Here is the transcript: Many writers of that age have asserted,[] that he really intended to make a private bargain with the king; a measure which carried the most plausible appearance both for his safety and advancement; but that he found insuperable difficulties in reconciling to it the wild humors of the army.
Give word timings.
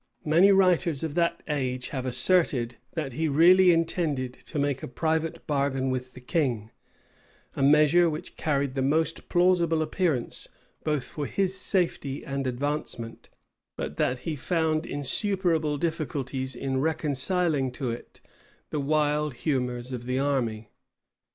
Many 0.25 0.51
writers 0.51 1.03
of 1.03 1.13
that 1.13 1.43
age 1.47 1.89
have 1.89 2.07
asserted,[] 2.07 2.75
that 2.95 3.13
he 3.13 3.27
really 3.27 3.71
intended 3.71 4.33
to 4.33 4.57
make 4.57 4.81
a 4.81 4.87
private 4.87 5.45
bargain 5.45 5.91
with 5.91 6.15
the 6.15 6.19
king; 6.19 6.71
a 7.55 7.61
measure 7.61 8.09
which 8.09 8.35
carried 8.35 8.73
the 8.73 8.81
most 8.81 9.29
plausible 9.29 9.79
appearance 9.83 10.47
both 10.83 11.03
for 11.03 11.27
his 11.27 11.55
safety 11.55 12.25
and 12.25 12.47
advancement; 12.47 13.29
but 13.77 13.97
that 13.97 14.17
he 14.25 14.35
found 14.35 14.87
insuperable 14.87 15.77
difficulties 15.77 16.55
in 16.55 16.81
reconciling 16.81 17.71
to 17.73 17.91
it 17.91 18.21
the 18.71 18.79
wild 18.79 19.35
humors 19.35 19.91
of 19.91 20.07
the 20.07 20.17
army. 20.17 20.69